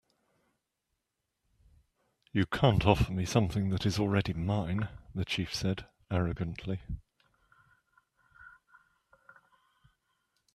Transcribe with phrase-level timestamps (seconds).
[2.31, 6.81] "You can't offer me something that is already mine," the chief said, arrogantly.